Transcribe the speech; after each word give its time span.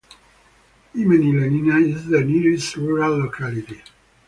Imeni 0.95 1.31
Lenina 1.39 1.77
is 1.77 2.07
the 2.07 2.21
nearest 2.23 2.75
rural 2.75 3.19
locality. 3.19 3.79